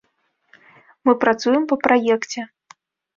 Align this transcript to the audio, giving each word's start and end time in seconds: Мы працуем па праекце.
Мы 1.09 1.13
працуем 1.23 1.67
па 1.73 1.77
праекце. 1.83 2.47